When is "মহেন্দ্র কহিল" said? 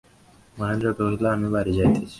0.57-1.23